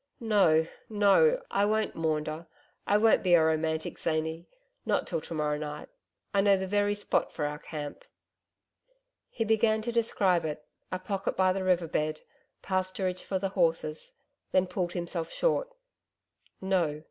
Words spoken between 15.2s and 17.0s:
short. No!